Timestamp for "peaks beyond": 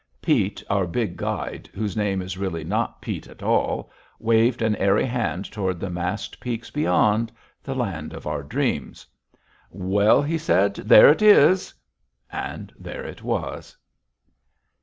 6.39-7.31